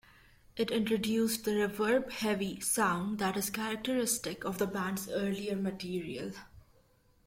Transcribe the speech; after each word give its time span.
It 0.57 0.71
introduced 0.71 1.45
the 1.45 1.51
reverb-heavy 1.51 2.61
sound 2.61 3.19
that 3.19 3.37
is 3.37 3.51
characteristic 3.51 4.43
of 4.43 4.57
the 4.57 4.65
band's 4.65 5.07
earlier 5.07 5.55
material. 5.55 6.31